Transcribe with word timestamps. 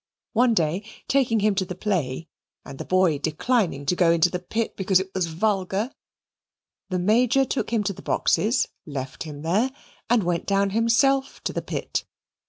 One 0.33 0.55
day, 0.55 0.83
taking 1.07 1.41
him 1.41 1.53
to 1.53 1.63
the 1.63 1.75
play, 1.75 2.27
and 2.65 2.79
the 2.79 2.85
boy 2.85 3.19
declining 3.19 3.85
to 3.85 3.95
go 3.95 4.09
into 4.09 4.31
the 4.31 4.39
pit 4.39 4.75
because 4.75 4.99
it 4.99 5.11
was 5.13 5.27
vulgar, 5.27 5.91
the 6.89 6.97
Major 6.97 7.45
took 7.45 7.71
him 7.71 7.83
to 7.83 7.93
the 7.93 8.01
boxes, 8.01 8.67
left 8.87 9.21
him 9.21 9.43
there, 9.43 9.69
and 10.09 10.23
went 10.23 10.47
down 10.47 10.71
himself 10.71 11.39
to 11.43 11.53
the 11.53 11.61
pit. 11.61 12.03